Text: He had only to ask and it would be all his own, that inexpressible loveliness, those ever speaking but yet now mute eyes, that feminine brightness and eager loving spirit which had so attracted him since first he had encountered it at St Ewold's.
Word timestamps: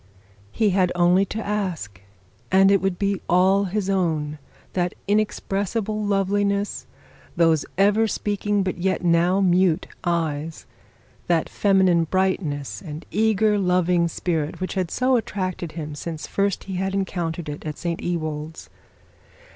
He 0.51 0.71
had 0.71 0.91
only 0.95 1.25
to 1.25 1.45
ask 1.45 2.01
and 2.51 2.71
it 2.71 2.81
would 2.81 2.97
be 2.97 3.21
all 3.29 3.65
his 3.65 3.87
own, 3.87 4.39
that 4.73 4.95
inexpressible 5.07 6.03
loveliness, 6.03 6.87
those 7.35 7.67
ever 7.77 8.07
speaking 8.07 8.63
but 8.63 8.79
yet 8.79 9.05
now 9.05 9.41
mute 9.41 9.85
eyes, 10.03 10.65
that 11.27 11.47
feminine 11.47 12.05
brightness 12.05 12.81
and 12.81 13.05
eager 13.11 13.59
loving 13.59 14.07
spirit 14.07 14.59
which 14.59 14.73
had 14.73 14.89
so 14.89 15.17
attracted 15.17 15.73
him 15.73 15.93
since 15.93 16.25
first 16.25 16.63
he 16.63 16.77
had 16.77 16.95
encountered 16.95 17.47
it 17.47 17.63
at 17.63 17.77
St 17.77 18.01
Ewold's. 18.01 18.71